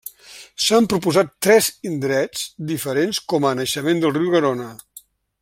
S'han 0.67 0.87
proposat 0.93 1.29
tres 1.47 1.67
indrets 1.89 2.47
diferents 2.73 3.21
com 3.35 3.47
a 3.51 3.53
naixement 3.61 4.03
del 4.07 4.17
riu 4.19 4.35
Garona. 4.39 4.73